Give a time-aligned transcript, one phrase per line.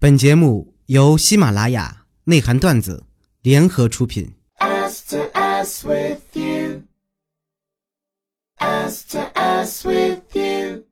[0.00, 3.04] 本节目由喜马拉雅内涵段子
[3.42, 4.36] 联合出品。
[4.58, 6.84] As to as with you.
[8.58, 10.84] as to as with you.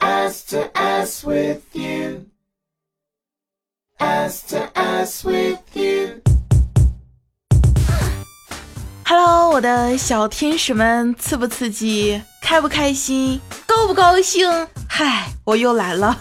[0.00, 2.26] as to as with you.
[3.98, 6.20] as to as with you.
[9.04, 12.20] Hello，我的小天使们，刺不刺激？
[12.48, 13.38] 开不开心？
[13.66, 14.48] 高不高兴？
[14.88, 16.16] 嗨，我又来了。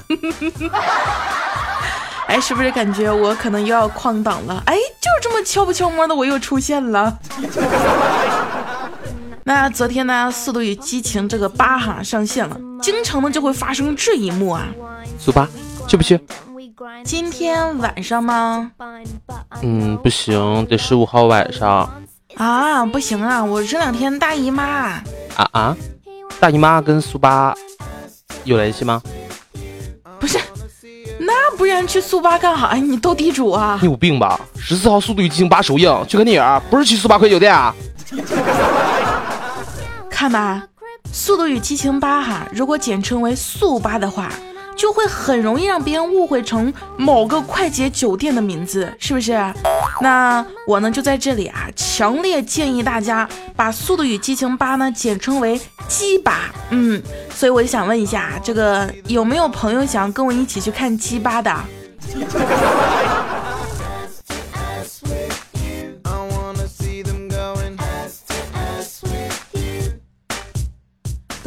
[2.28, 4.62] 哎，是不是感觉我可能又要旷档了？
[4.66, 7.18] 哎，就这么悄不悄摸的，我又出现了。
[9.46, 14.68] 那昨天呢，《速度与激情》这个八哈上线了，经常呢就会发生这一幕啊。
[15.18, 15.48] 速八
[15.88, 16.20] 去不去？
[17.06, 18.70] 今天晚上吗？
[19.62, 21.90] 嗯，不行，得十五号晚上
[22.36, 25.02] 啊，不行啊，我这两天大姨妈。
[25.38, 25.78] 啊啊！
[26.40, 27.54] 大姨妈跟速八
[28.44, 29.02] 有联系吗？
[30.20, 30.38] 不是，
[31.20, 32.82] 那不然去速八干啥呀？
[32.82, 33.88] 你斗地主啊你？
[33.88, 34.40] 有病吧？
[34.56, 37.74] 十四号《速度与激情八》首映，去看电影啊，不是去速八快酒店啊？
[40.10, 40.64] 看吧，
[41.12, 44.32] 《速度与激情八》哈，如果简称为速八的话，
[44.76, 49.34] 就会很容易让别人误会成某个快捷酒店的名字，是不是？
[50.02, 56.52] 那我呢就在这里啊，强烈建议大家把《速度与激情八》呢简称为鸡八。
[56.70, 57.02] 嗯，
[57.34, 61.56] 所以我就想问一下，这个有没有朋友想跟我一起去看鸡八的？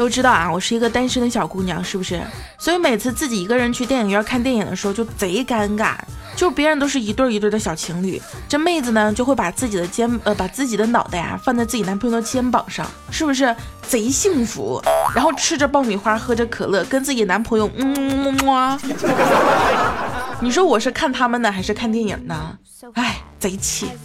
[0.01, 2.23] 都知道啊，我是一个单身的小姑娘，是不是？
[2.59, 5.93] 所以每次自己一个人去电影院看电影的时候，就贼尴尬。
[6.35, 14.83] 就别人都是一对儿一对儿的小情侣，这妹子呢就会把自己的肩呃把自己的脑袋啊、放在自己男朋友的肩膀上，是不是贼幸福？
[15.15, 18.81] 然后吃着爆米花，喝着可乐，跟自己男朋友嗯么么么。
[20.41, 22.57] 你说我是看他们呢，还是看电影呢？
[22.95, 23.91] 哎，贼气。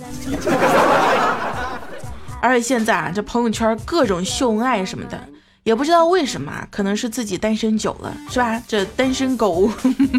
[2.42, 5.18] 而且现在啊，这朋友圈各种秀恩爱什么的，
[5.66, 8.62] 也不知道为什么，可能是自己单身久了，是吧？
[8.68, 9.68] 这单身狗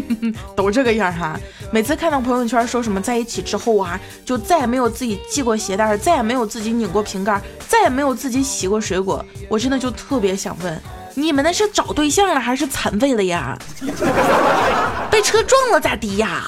[0.57, 1.39] 都这个样哈。
[1.71, 10.81] 每次看到朋友圈说什么在一起之后啊，就再也没有自己系过鞋带，再也没有自己拧过瓶盖，再也没有自己洗过水果，我真的就特别想问，
[11.15, 13.57] 你们那是找对象了还是残废了呀？
[15.09, 16.43] 被车撞了咋地呀？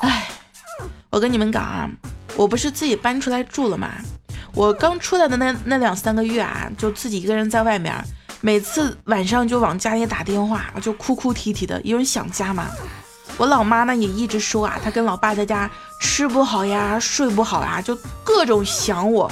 [0.00, 0.26] 哎，
[1.10, 1.86] 我跟你们讲啊，
[2.34, 3.90] 我不是自己搬出来住了吗？
[4.56, 7.94] 我刚出来的那那两三个月啊，就自己一个人在外面，
[8.40, 12.66] 每次晚上就往家里打电话，就哭哭啼啼的，因为想家嘛。
[13.36, 17.94] 我老妈呢也一直说啊，她跟老爸在家吃不好呀，睡不好呀，就
[18.24, 19.30] 各种想我。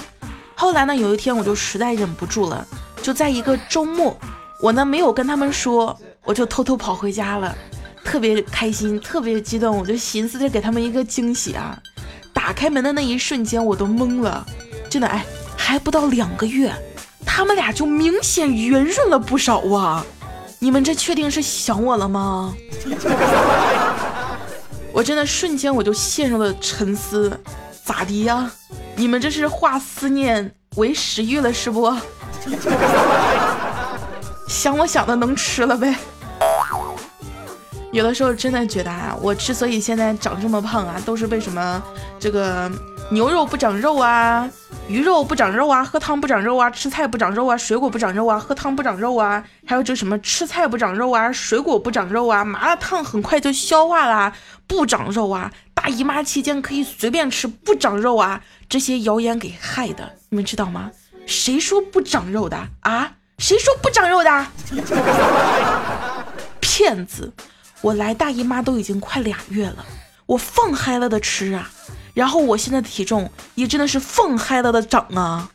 [0.54, 2.66] 后来呢，有一天我就实在忍不住了，
[3.00, 4.14] 就在一个周末，
[4.60, 7.56] 我呢没有跟他们说，我就偷偷跑回家了，
[8.04, 11.78] 特别开心，特别激动，我就寻思着给他们一个惊喜啊。
[12.34, 14.46] 打开门的那一瞬间，我都懵了，
[14.94, 16.72] 真的哎，还不到两个月，
[17.26, 20.06] 他们俩就明显圆润了不少啊！
[20.60, 22.54] 你们这确定是想我了吗？
[24.92, 27.36] 我真的瞬间我就陷入了沉思，
[27.84, 28.48] 咋的呀？
[28.94, 31.92] 你们这是化思念为食欲了是不？
[34.46, 35.92] 想我想的能吃了呗。
[37.90, 41.82] 有的时候真的觉得啊，我之所以现在长这么胖啊，都是为什么
[42.20, 42.70] 这个
[43.10, 44.50] 牛肉不长肉啊，
[44.88, 54.34] 鱼肉不长肉啊，喝汤不长肉啊，吃菜不长肉啊，水果不长肉啊，喝汤不长肉啊，还有就什么吃菜不长肉啊，水果不长肉啊，麻辣烫很快就消化啦，
[54.66, 60.90] 不长肉啊，大姨妈期间可以随便吃不长肉啊，这些谣言给害的，你们知道吗？
[61.26, 63.12] 谁说不长肉的啊？
[63.38, 64.46] 谁说不长肉的？
[66.60, 67.32] 骗子！
[67.80, 69.84] 我来大姨妈都已经快俩月了，
[70.26, 71.70] 我放嗨了的吃啊，
[72.14, 75.50] 然后我现在的体重也真的是放嗨了的涨啊。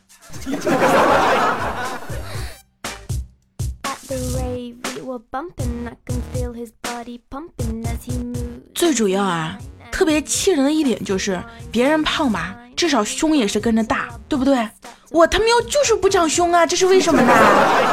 [8.74, 9.58] 最主要啊，
[9.90, 11.42] 特别气人的一点就是，
[11.72, 14.68] 别人胖吧，至少胸也是跟着大，对不对？
[15.10, 17.34] 我他喵就是不长胸啊，这是为什么呢？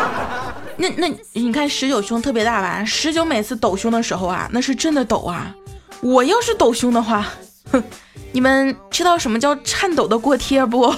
[0.78, 2.86] 那那你看十九胸特别大吧？
[2.86, 5.56] 十九每次抖胸的时候啊，那是真的抖啊。
[6.02, 7.26] 我要是抖胸的话，
[7.72, 7.84] 哼，
[8.38, 10.94] 你们知道什么叫颤抖的锅贴不？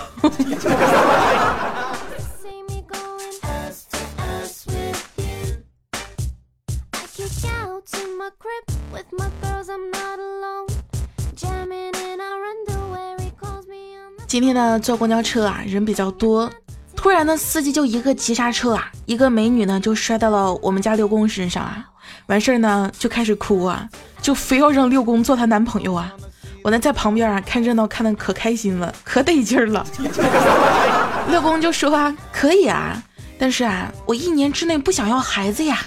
[14.28, 16.52] 今天呢，坐公交车啊，人比较多。
[16.94, 21.86] 突然呢，司机就一个急刹车啊，一个美女呢就摔到了我们家六公身上啊。
[22.26, 23.88] 完事儿呢，就开始哭啊，
[24.22, 26.14] 就非要让六公做她男朋友啊。
[26.64, 29.86] 我呢在旁边啊看热闹看的可开心了，可得劲儿了。
[31.30, 33.02] 六公就说啊，可以啊，
[33.38, 35.80] 但是啊，我一年之内不想要孩子呀。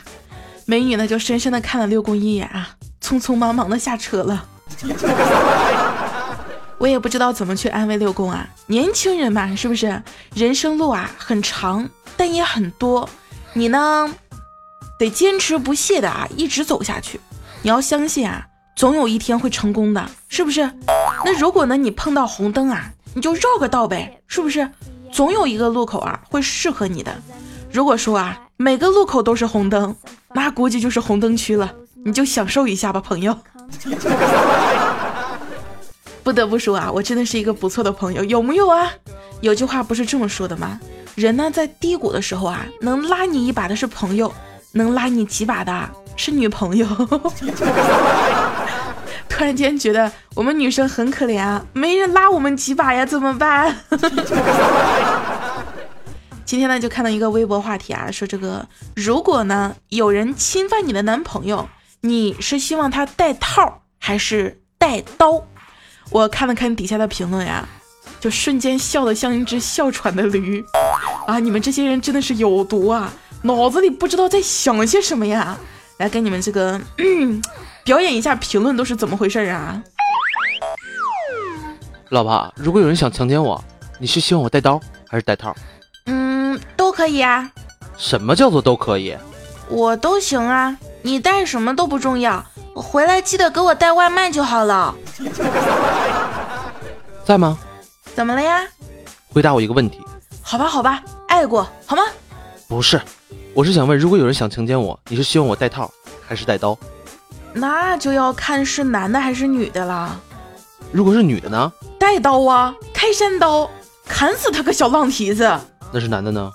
[0.65, 2.71] 美女呢就深深的看了六公一眼啊，
[3.03, 4.47] 匆匆忙忙的下车了。
[6.79, 10.03] 我也不知道怎么去安慰六公啊，年轻人嘛，是不是？
[10.35, 13.09] 人生路啊很长，但也很多，
[13.53, 14.13] 你呢
[14.99, 17.21] 得坚持不懈的啊一直走下去。
[17.63, 20.69] 你要相信啊，总有一天会成功的，是不是？
[21.25, 24.69] 那如果呢你碰到红灯啊，你就绕个道呗，是不是？
[25.13, 27.15] 总有一个路口啊会适合你的。
[27.71, 29.95] 如果说啊每个路口都是红灯，
[30.35, 31.73] 那估计就是红灯区了，
[32.05, 33.37] 你就享受一下吧，朋友。
[36.23, 38.91] 不得不说啊，我真的是一个不错的朋友，有没有啊？
[39.41, 40.79] 有句话不是这么说的吗？
[41.15, 44.33] 人呢在低谷的时候啊，能拉你一把的是朋友，
[44.73, 46.87] 能拉你几把的是女朋友。
[49.29, 53.75] 突然间觉得我们女生很可怜啊，没人拉我们几把呀，怎么办？
[56.44, 61.69] 今天呢就看到一个微博话题啊，说这个如果呢有人侵犯你的男朋友，
[62.03, 65.43] 你是希望他带套还是带刀？
[66.11, 67.67] 我看了看底下的评论呀，
[68.20, 70.62] 就瞬间笑得像一只哮喘的驴
[71.26, 71.38] 啊！
[71.38, 73.11] 你们这些人真的是有毒啊，
[73.43, 75.58] 脑子里不知道在想些什么呀！
[76.03, 77.41] 来给你们这个、嗯、
[77.85, 79.81] 表演一下评论都是怎么回事啊？
[82.09, 83.63] 老婆，如果有人想强奸我，
[84.01, 85.55] 你是希望我带刀还是带套？
[86.07, 87.49] 嗯，都可以啊，
[87.97, 89.17] 什么叫做都可以？
[89.69, 92.45] 我都行啊，你带什么都不重要，
[92.75, 94.93] 我回来记得给我带外卖就好了。
[97.25, 97.57] 在吗？
[98.13, 98.61] 怎么了呀？
[99.33, 100.01] 回答我一个问题。
[100.43, 102.03] 好吧，好吧，爱过好吗？
[102.67, 103.01] 不是，
[103.55, 105.93] 我是想问，如果有人想强奸我，你是希望我带套
[106.27, 106.79] 还是带刀？
[107.53, 110.19] 那就要看是男的还是女的啦。
[110.91, 111.71] 如果是女的呢？
[111.99, 113.71] 带刀啊，开山刀，
[114.07, 115.55] 砍死他个小浪蹄子。
[115.93, 116.51] 那是男的呢？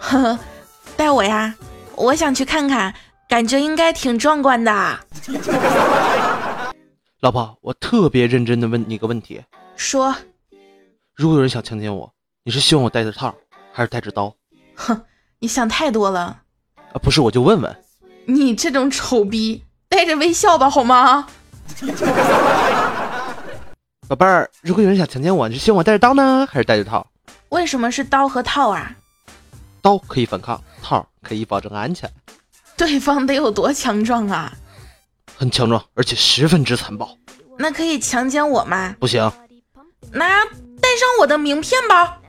[0.00, 0.38] 呵呵，
[0.96, 1.54] 带我呀，
[1.96, 2.94] 我想去看看，
[3.28, 4.98] 感觉应该挺壮观的。
[7.20, 9.42] 老婆，我特别认真的问你个问题：
[9.76, 10.14] 说，
[11.14, 12.10] 如果有人想强奸我，
[12.42, 13.34] 你是希望我带着套
[13.70, 14.34] 还是带着刀？
[14.74, 14.98] 哼，
[15.42, 16.38] 你想太多了。
[16.76, 17.76] 啊，不是，我就问问。
[18.26, 21.26] 你这种丑逼，带着微笑吧，好吗？
[24.06, 27.04] 宝贝儿，如果有人想强奸我，你是希望我带着刀呢，还是带着套？
[27.48, 28.94] 为什么是刀和套啊？
[29.80, 32.08] 刀可以反抗，套可以保证安全，
[32.76, 34.52] 对方得有多强壮啊？
[35.36, 37.18] 很强壮，而且十分之残暴。
[37.58, 38.94] 那可以强奸我吗？
[39.00, 39.28] 不行，
[40.12, 42.20] 那带上我的名片吧。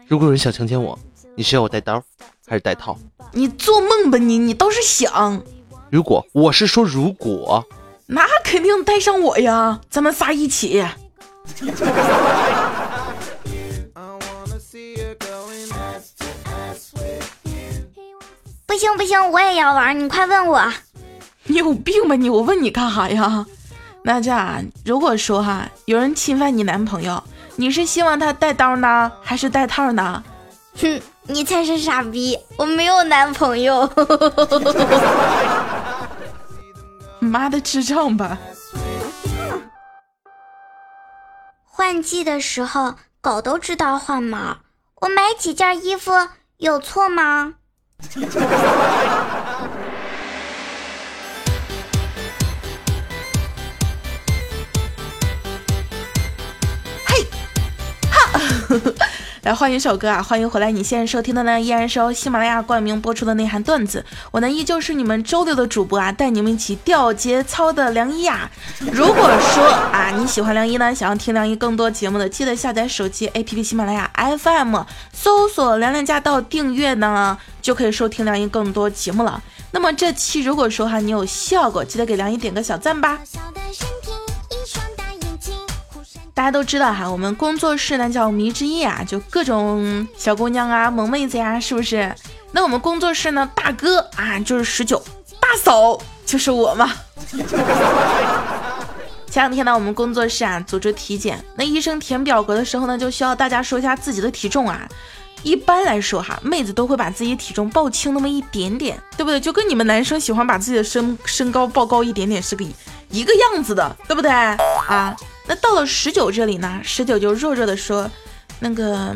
[0.07, 0.97] 如果有人想强奸我，
[1.35, 2.01] 你需要我带刀
[2.47, 2.95] 还是带套？
[3.31, 4.37] 你做梦吧你！
[4.37, 5.41] 你倒是想，
[5.89, 7.65] 如果我是说如果，
[8.05, 10.85] 那肯定带上我呀，咱们仨一起。
[18.67, 20.71] 不行不行，我也要玩，你快问我。
[21.45, 22.29] 你有病吧你！
[22.29, 23.45] 我问你干啥呀？
[24.03, 27.23] 那这样，如果说哈有人侵犯你男朋友，
[27.55, 30.21] 你是希望他带刀呢，还是带套呢？
[30.77, 33.89] 哼，你才是傻逼，我没有男朋友。
[37.19, 38.37] 妈的智障吧！
[41.63, 44.57] 换季的时候，狗都知道换毛。
[45.01, 46.11] 我买几件衣服
[46.57, 47.55] 有错吗？
[59.45, 60.23] 来换一首歌啊！
[60.23, 60.71] 欢迎回来！
[60.71, 64.03] 你现在收听的呢，依然是由喜马拉雅冠名播出的内涵段子。
[64.31, 68.49] 我呢，依旧是你们周六的主播啊，带你们一起掉节操的梁一呀。
[68.91, 74.77] 如果说啊，你喜欢梁一呢，想要听梁一更多节目的，记得下载手机 APP 喜马拉雅 FM，
[75.13, 79.39] 搜索“梁梁驾到”订阅呢，就可以收听梁一更多节目了。
[79.69, 83.19] 那么这期如果说哈你有效果，记得给梁一点个小赞吧。
[86.35, 92.13] 大家都知道哈，我们工作室呢叫迷之夜啊，就各种小姑娘啊、萌妹子呀，是不是？
[92.51, 95.01] 那我们工作室呢，大哥啊就是十九，
[95.39, 96.91] 大嫂就是我嘛。
[99.31, 104.81] 前两天呢，我们工作室啊组织体检，那医生填表格的时候呢，就需要大家说一下自己的体重啊。
[105.41, 109.39] 一般来说哈，妹子都会把自己体重报轻那么一点点，对不对？
[109.39, 112.65] 就跟你们男生喜欢把自己的身身高报高一点点是个
[113.09, 115.15] 一个样子的，对不对啊？
[115.47, 118.09] 那到了十九这里呢，十九就弱弱的说，
[118.59, 119.15] 那个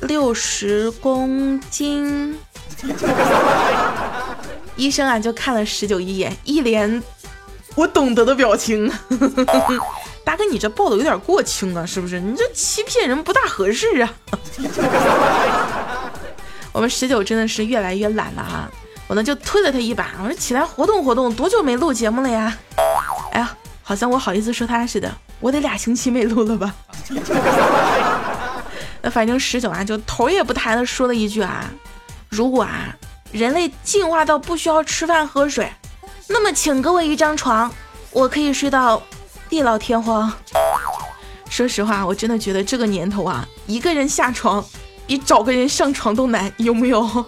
[0.00, 2.38] 六十公斤。
[4.76, 7.02] 医生啊就看了十九一眼，一脸
[7.74, 8.90] 我懂得的表情。
[10.24, 12.20] 大哥，你这报的有点过轻啊，是不是？
[12.20, 14.14] 你这欺骗人不大合适啊。
[16.72, 18.70] 我们十九真的是越来越懒了啊！
[19.06, 22.54] 我呢就推了他一把，我说起来活动活动，多久没录节目了呀？
[23.32, 23.56] 哎呀，
[23.88, 26.74] 好像我好意思说他似的，我得俩星期没录了吧？
[29.00, 31.70] 那反正十九啊，就头也不抬的说了一句啊，
[32.28, 32.92] 如果啊
[33.30, 35.72] 人类进化到不需要吃饭喝水，
[36.26, 37.72] 那么请给我一张床，
[38.10, 39.00] 我可以睡到
[39.48, 40.32] 地老天荒。
[41.48, 44.64] 说实话，我真的觉得这个年头啊，一个人下床
[45.06, 47.24] 比找个人上床都难，有没有？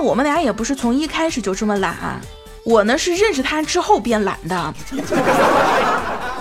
[0.00, 2.20] 我们俩也不是从一开始就这么懒啊，
[2.64, 4.74] 我呢是认识他之后变懒的，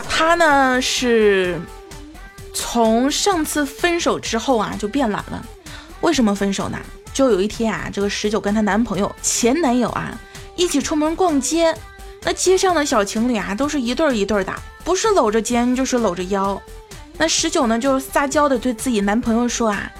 [0.08, 1.60] 他呢是
[2.54, 5.46] 从上次分手之后啊就变懒了。
[6.02, 6.80] 为什么分手呢？
[7.14, 10.18] 就有一天啊，这个十九跟她男朋友前男友啊
[10.56, 11.76] 一起出门逛街，
[12.24, 16.62] 那街上的小情侣啊都是一对儿一对儿的，不是搂着肩就是搂着腰。
[17.18, 19.92] 那十九呢就撒娇的对自己男朋友说啊。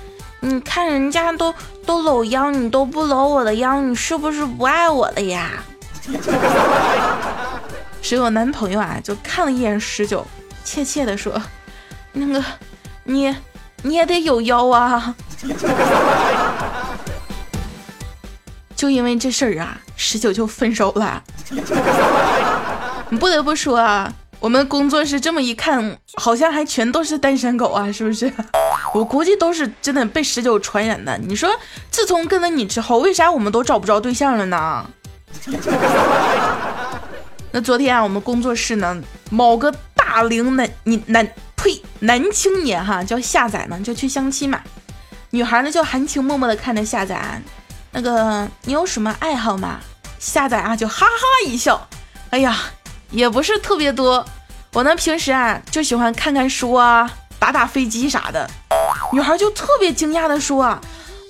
[0.42, 1.54] 你看人家都
[1.86, 5.52] 都搂腰，你都不搂我的腰，你是不是不爱我了呀？
[8.02, 10.26] 只有男朋友啊，就看了一眼十九，
[10.64, 11.40] 怯怯的说
[12.14, 12.44] ：“那个，
[13.04, 13.36] 你
[13.84, 15.14] 你也得有腰啊。
[18.76, 21.22] ”就因为这事儿啊，十九就分手了。
[23.10, 28.32] 你不得不说啊，我们工作室这么一看，好像还全都是单身狗啊，是不是？
[28.94, 31.18] 我估计都是真的被十九传染的。
[31.18, 31.50] 你说，
[31.92, 34.90] 自从跟了你之后，为啥我们都找不着对象了呢？
[37.52, 38.98] 那昨天啊，我们工作室呢，
[39.30, 41.28] 某个大龄男你男
[41.58, 44.62] 呸男青年哈，叫下载呢，就去相亲嘛。
[45.32, 47.42] 女孩呢就含情脉脉的看着下载，
[47.92, 49.80] 那个你有什么爱好吗？
[50.18, 51.88] 下载啊就哈哈一笑，
[52.30, 52.58] 哎呀，
[53.12, 54.26] 也不是特别多。
[54.74, 58.50] 我呢平时啊就喜欢看看书啊，打打飞机啥的。
[59.12, 60.80] 女孩就特别惊讶的说：“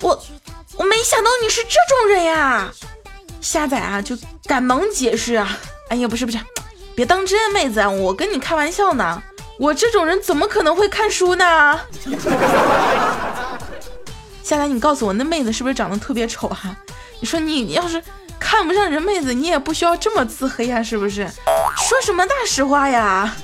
[0.02, 0.22] 我
[0.76, 2.70] 我没想到你是这种人呀！”
[3.40, 5.58] 夏仔啊就赶忙解释啊
[5.88, 6.38] ：“哎呀，不是不是，
[6.94, 9.22] 别当真，妹子，我跟你开玩笑呢。
[9.58, 11.80] 我这种人怎么可能会看书呢？”
[14.42, 16.76] 夏仔，你告诉我，那妹子是不是长得特别丑啊？
[17.20, 18.02] 你说你要是
[18.40, 21.28] 看不上人妹子，你也不需要这么自黑呀，是不是？
[21.76, 23.36] 说什么大实话呀？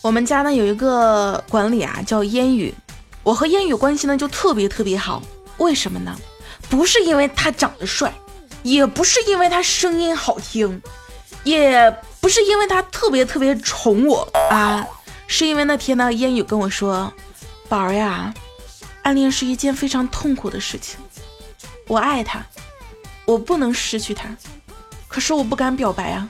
[0.00, 2.74] 我们家呢有一个管理啊，叫烟雨。
[3.22, 5.22] 我和烟雨关系呢就特别特别好，
[5.58, 6.12] 为什么呢？
[6.68, 8.12] 不是因为他长得帅，
[8.64, 10.82] 也不是因为他声音好听，
[11.44, 14.86] 也不是因为他特别特别宠我啊，
[15.26, 17.12] 是因为那天呢，烟雨跟我说
[17.68, 18.32] ：“宝儿呀，
[19.02, 21.00] 暗恋是一件非常痛苦的事情，
[21.88, 22.40] 我爱他，
[23.24, 24.28] 我不能失去他，
[25.08, 26.28] 可是我不敢表白啊。”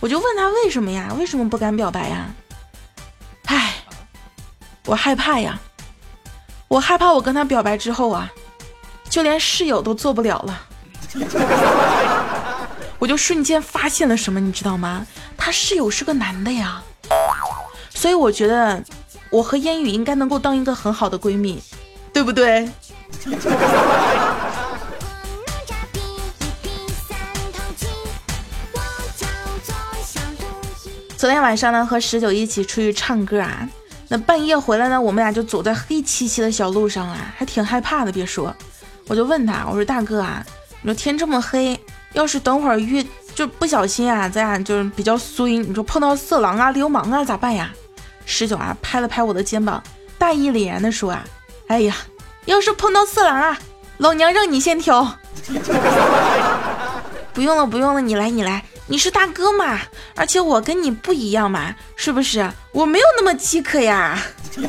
[0.00, 1.14] 我就问他为什么呀？
[1.18, 2.34] 为什么不敢表白呀？
[3.44, 3.74] 唉，
[4.86, 5.60] 我害怕呀，
[6.68, 8.32] 我害怕我跟他表白之后啊，
[9.10, 10.66] 就连室友都做不了了。
[13.02, 15.04] 我就瞬间发现了什么，你知道吗？
[15.36, 16.80] 他室友是个男的呀，
[17.92, 18.80] 所以我觉得
[19.28, 21.60] 我和烟雨应该能够当一个很好的闺蜜，
[22.12, 22.70] 对不对？
[31.16, 33.68] 昨天晚上呢，和十九一起出去唱歌啊。
[34.06, 38.12] 那半夜回来呢，我们俩就走在黑漆漆的小路上啊，还挺害怕的。
[38.12, 38.54] 别说，
[39.08, 40.46] 我就问他，我说大哥啊，
[40.82, 41.76] 你说天这么黑，
[42.12, 47.72] 要是等会儿遇就不小心啊，咱俩就是比较衰，你说碰到色狼啊、流氓啊咋办呀？
[48.24, 49.82] 十九啊，拍了拍我的肩膀，
[50.18, 51.24] 大义凛然的说啊，
[51.66, 51.96] 哎呀，
[52.44, 53.58] 要是碰到色狼啊，
[53.98, 55.18] 老娘让你先挑。
[57.34, 59.80] 不用了，不用了，你来，你来，你是大哥嘛，
[60.14, 62.46] 而且我跟你不一样嘛，是不是？
[62.72, 64.18] 我没有那么饥渴呀。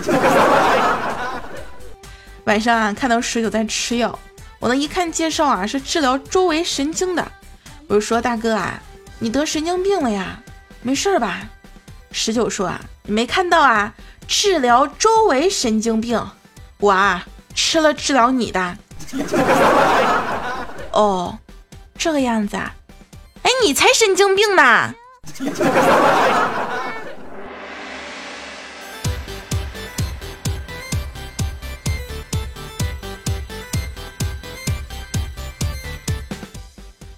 [2.46, 4.18] 晚上啊，看到十九在吃药，
[4.64, 7.32] 我呢一看介绍啊是治疗周围神经的，
[7.90, 8.82] 我就说大哥啊，
[9.20, 10.40] 你得神经病了呀？
[10.82, 11.42] 没事吧？
[12.14, 13.94] 十九说啊，你没看到啊，
[14.26, 16.26] 治疗周围神经病，
[16.80, 18.78] 我啊吃了治疗你的。
[20.94, 21.38] 哦，
[21.98, 22.74] 这个样子啊？
[23.42, 24.94] 哎，你才神经病呢！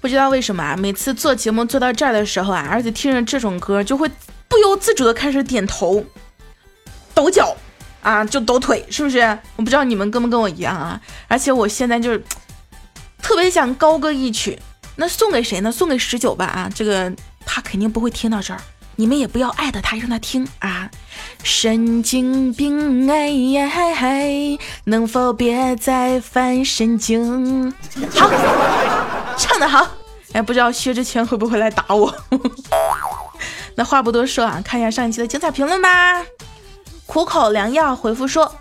[0.06, 4.08] 不知道为什么啊，每次做节目做到这儿的时候啊，而且听着这种歌，就会
[4.48, 6.06] 不由自主的开始点头、
[7.16, 7.58] 抖脚
[8.04, 9.22] 啊，就抖腿，是不是？
[9.56, 11.02] 我不知道你们跟不跟我一样啊。
[11.28, 12.24] 而且我现在就是
[13.20, 14.60] 特别想高歌一曲，
[14.98, 15.72] 那送给谁呢？
[15.72, 17.12] 送给十九吧啊，这个
[17.44, 18.62] 他肯定不会听到这儿，
[18.98, 20.88] 你们也不要艾特他，让他听啊。
[21.42, 24.30] 神经病哎呀嗨嗨，
[24.84, 27.74] 能否别再犯神经？
[28.12, 28.30] 好，
[29.38, 29.88] 唱得好。
[30.34, 32.14] 哎，不知道薛之谦会不会来打我？
[33.76, 36.22] 那话不多说啊，看一下上一期的精彩评论吧。
[37.06, 38.54] 苦口良药回复说，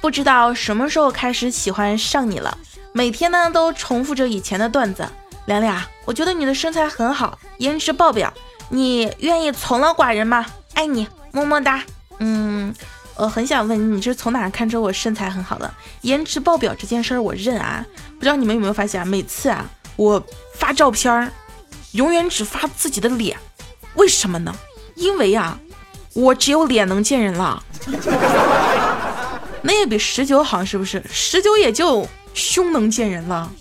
[0.00, 2.56] 不知道什么时候开始喜欢上你了，
[2.92, 5.08] 每天呢都重复着以前的段子。
[5.46, 8.32] 凉凉，我觉得你的身材很好，颜值爆表，
[8.68, 10.46] 你愿意从了寡人吗？
[10.74, 11.82] 爱你，么么哒。
[12.18, 12.74] 嗯，
[13.16, 15.72] 我很想问你你是从哪看出我身材很好的？
[16.02, 17.84] 颜值爆表这件事儿我认啊。
[18.18, 19.04] 不知道你们有没有发现啊？
[19.04, 19.64] 每次啊
[20.00, 20.22] 我
[20.54, 21.30] 发照片儿，
[21.92, 23.36] 永远只发自己的脸，
[23.96, 24.54] 为什么呢？
[24.94, 25.58] 因为啊，
[26.14, 27.62] 我只有脸能见人了。
[29.60, 31.04] 那也比十九好，是不是？
[31.12, 33.52] 十九也就胸能见人了。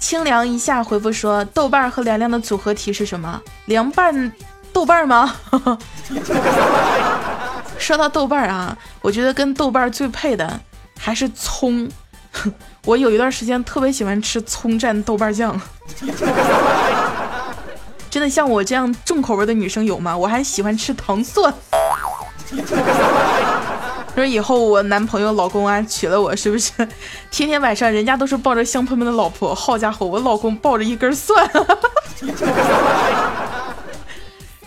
[0.00, 3.40] 清凉一下回复说：豆瓣和凉凉的组合体是什么？
[3.66, 4.32] 凉拌
[4.72, 5.36] 豆瓣吗？
[7.78, 10.60] 说到豆瓣啊，我觉得跟豆瓣最配的
[10.98, 11.88] 还是葱。
[12.84, 15.60] 我有一段时间特别喜欢吃葱蘸豆瓣酱。
[18.08, 20.16] 真的像我这样重口味的女生有吗？
[20.16, 21.52] 我还喜欢吃糖蒜。
[24.14, 26.72] 说以后我男朋友、老公啊娶了我，是不是
[27.30, 31.46] 天天晚上人家都是抱着香喷喷的老婆，好家伙，我老公抱着一根蒜。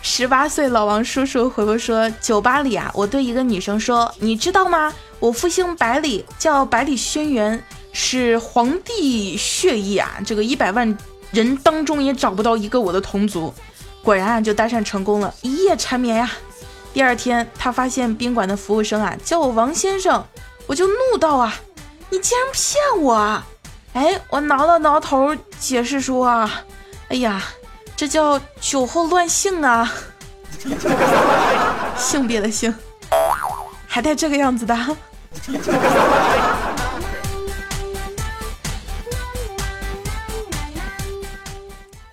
[0.02, 4.92] 十八岁老王叔叔回复说：酒吧里啊，我对一个女生说，你知道吗？
[5.20, 7.60] 我父姓百里，叫百里轩辕，
[7.92, 10.96] 是皇帝血裔啊，这个一百万
[11.30, 13.52] 人当中也找不到一个我的同族。
[14.02, 16.30] 果然啊，就搭讪成功了，一夜缠绵呀。
[16.94, 20.26] 第二天，他发现宾馆的服务生啊叫我王先生，
[20.66, 21.54] 我就怒道啊，
[22.08, 23.46] 你竟然骗我啊！
[23.92, 26.62] 哎，我挠了挠头，解释说啊，
[27.08, 27.42] 哎呀，
[27.94, 29.92] 这叫酒后乱性啊，
[31.94, 32.74] 性别的性，
[33.86, 34.74] 还带这个样子的。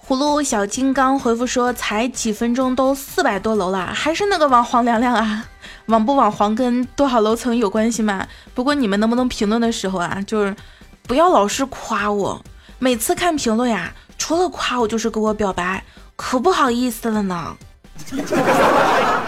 [0.07, 5.45] 葫芦小金刚回复说：“才几分钟都四百多楼了，还是那个网黄凉凉啊！
[5.87, 8.25] 网不网黄跟多少楼层有关系吗？
[8.53, 10.55] 不过你们能不能评论的时候啊，就是
[11.03, 12.41] 不要老是夸我，
[12.79, 15.83] 每次看评论呀，除了夸我就是给我表白，
[16.15, 17.57] 可不好意思了呢。”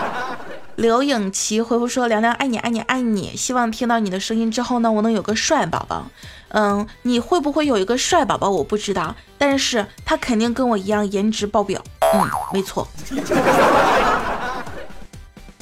[0.79, 6.09] 刘颖琪回复说：“凉凉爱你爱你爱你，希望听到你的声音之后呢，我能有个帅宝宝。
[6.51, 8.49] 嗯，你会不会有一个帅宝宝？
[8.49, 11.83] 我不知道，但是他肯定跟我一样颜值爆表。
[12.13, 12.87] 嗯，没错。”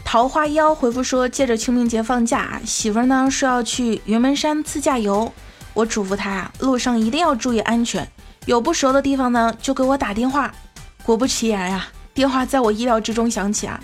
[0.06, 5.34] 桃花妖回复说：“借着清明节放假，媳妇呢说要去云门山自驾游，
[5.73, 8.08] 我嘱咐她啊，路上一定要注意安全，
[8.45, 10.53] 有不熟的地方呢就给我打电话。
[11.01, 13.80] 果不其然呀，电话在我意料之中响起啊。”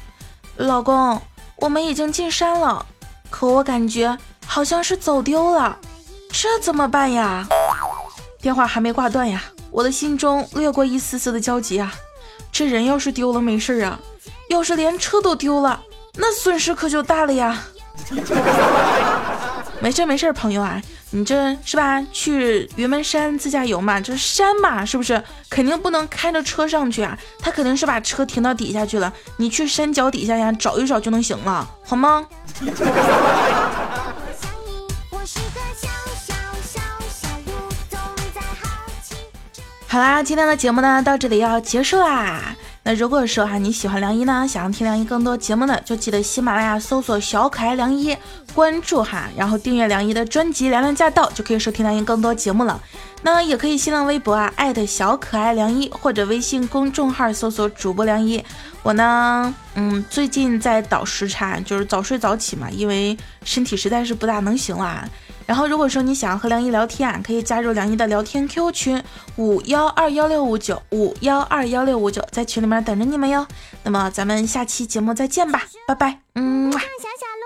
[0.58, 1.20] 老公，
[1.58, 2.86] 我们已经进山了，
[3.30, 5.78] 可我感觉好像是走丢了，
[6.30, 7.48] 这怎么办呀？
[8.39, 11.94] 电话还没挂断呀，我的心中掠过一丝丝的焦急啊。
[12.52, 14.00] 这人要是丢了没事啊，
[14.50, 15.82] 要是连车都丢了，
[16.13, 17.63] 那损失可就大了呀。
[19.84, 22.02] 没事没事，朋友啊，你这是吧？
[22.13, 27.17] 去云门山自驾游嘛，这山嘛，是不是肯定不能开着车上去啊？
[27.38, 32.26] 他肯定是把车停到底下去了，你去山脚底下呀，找一找就能行了，好吗？
[39.89, 42.56] 好啦，今天的节目呢到这里要结束啦。
[42.86, 48.15] 那如果说哈你喜欢梁一呢，想要听梁一更多节目呢，就记得喜马拉雅搜索小可爱梁一，
[48.54, 52.82] 关注哈，然后订阅梁一的专辑《凉凉驾到》，就可以收听梁一更多节目了。
[53.22, 58.43] 那也可以新浪微博啊，艾特小可爱梁一，或者微信公众号搜索主播梁一。
[58.82, 65.08] 我呢，嗯，最近在倒时差，就是早睡早起嘛，因为身体实在是不大能行啦。
[65.45, 69.03] 然后如果说你想要和梁一聊天啊，可以加入梁一的聊天 Q 群
[69.36, 73.45] 五幺二幺六五九五幺二幺六五九，在群里面等着你们哟。
[73.84, 76.71] 那么咱们下期节目再见吧，拜拜，嗯。
[76.71, 77.42] 么啊